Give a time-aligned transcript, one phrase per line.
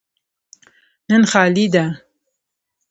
[1.09, 1.85] نن خالي ده.